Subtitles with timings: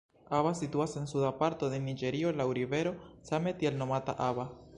[0.37, 2.95] Aba situas en suda parto de Niĝerio laŭ rivero
[3.33, 4.53] same tiel nomata Aba.